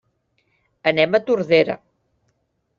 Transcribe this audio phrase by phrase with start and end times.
[0.93, 1.79] Anem a Tordera.